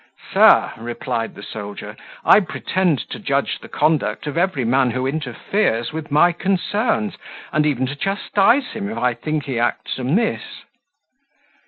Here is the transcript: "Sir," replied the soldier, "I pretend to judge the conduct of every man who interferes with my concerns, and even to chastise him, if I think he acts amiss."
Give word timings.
"Sir," 0.33 0.73
replied 0.77 1.35
the 1.35 1.43
soldier, 1.43 1.95
"I 2.25 2.39
pretend 2.39 3.07
to 3.11 3.19
judge 3.19 3.59
the 3.59 3.69
conduct 3.69 4.25
of 4.25 4.35
every 4.35 4.65
man 4.65 4.89
who 4.89 5.05
interferes 5.05 5.93
with 5.93 6.09
my 6.09 6.31
concerns, 6.31 7.17
and 7.53 7.67
even 7.67 7.85
to 7.85 7.95
chastise 7.95 8.71
him, 8.71 8.89
if 8.89 8.97
I 8.97 9.13
think 9.13 9.43
he 9.45 9.59
acts 9.59 9.99
amiss." 9.99 10.41